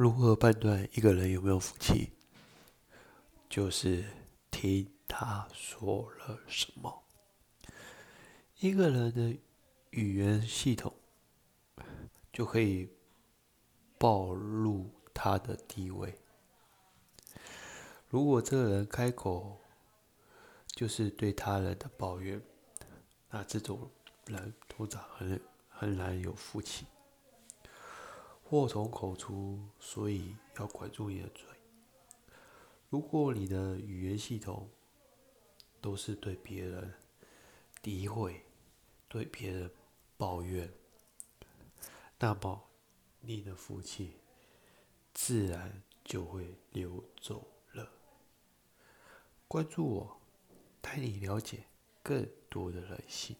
[0.00, 2.10] 如何判断一个人有没有福气？
[3.50, 4.02] 就是
[4.50, 7.04] 听他说了什么。
[8.60, 9.38] 一个人的
[9.90, 10.90] 语言系统
[12.32, 12.88] 就可以
[13.98, 16.18] 暴露他的地位。
[18.08, 19.60] 如果这个人开口
[20.68, 22.40] 就是对他人的抱怨，
[23.28, 23.90] 那这种
[24.24, 26.86] 人通常很很难有福气。
[28.50, 31.46] 祸从口出，所以要管住你的嘴。
[32.88, 34.68] 如果你的语言系统
[35.80, 36.92] 都是对别人
[37.80, 38.44] 诋毁、
[39.06, 39.70] 对别人
[40.16, 40.68] 抱怨，
[42.18, 42.60] 那么
[43.20, 44.16] 你的福气
[45.14, 47.88] 自然就会流走了。
[49.46, 50.20] 关注我，
[50.80, 51.66] 带你了解
[52.02, 53.36] 更多的人性。